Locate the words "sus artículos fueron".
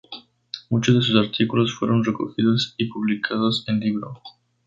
1.03-2.03